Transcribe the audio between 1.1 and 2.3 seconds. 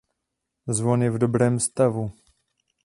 v dobrém stavu.